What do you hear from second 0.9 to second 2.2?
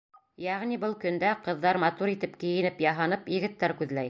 көндә ҡыҙҙар матур